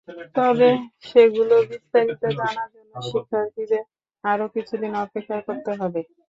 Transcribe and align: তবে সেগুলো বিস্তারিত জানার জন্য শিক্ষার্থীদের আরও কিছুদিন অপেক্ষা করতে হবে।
তবে 0.35 0.69
সেগুলো 1.03 1.55
বিস্তারিত 1.69 2.21
জানার 2.39 2.69
জন্য 2.75 2.93
শিক্ষার্থীদের 3.09 3.83
আরও 4.23 4.45
কিছুদিন 4.55 4.91
অপেক্ষা 5.03 5.37
করতে 5.47 5.71
হবে। 5.79 6.01